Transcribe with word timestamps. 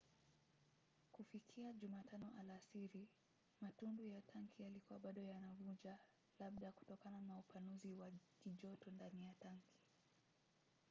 kufikia 1.11 1.73
jumatano 1.73 2.29
alasiri 2.39 3.07
matundu 3.61 4.05
ya 4.07 4.21
tanki 4.21 4.63
yalikuwa 4.63 4.99
bado 4.99 5.21
yanavuja 5.21 5.97
labda 6.39 6.71
kutokana 6.71 7.21
na 7.21 7.37
upanuzi 7.37 7.93
wa 7.93 8.11
kijoto 8.43 8.91
ndani 8.91 9.23
ya 9.25 9.33
tanki 9.33 9.77